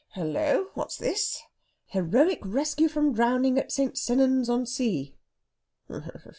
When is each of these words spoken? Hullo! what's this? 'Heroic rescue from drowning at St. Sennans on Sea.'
Hullo! 0.15 0.69
what's 0.73 0.97
this? 0.97 1.43
'Heroic 1.89 2.39
rescue 2.43 2.87
from 2.87 3.13
drowning 3.13 3.59
at 3.59 3.71
St. 3.71 3.95
Sennans 3.95 4.49
on 4.49 4.65
Sea.' 4.65 5.15